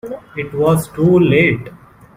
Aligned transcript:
It 0.35 0.51
was 0.55 0.87
too 0.87 1.19
late. 1.19 1.69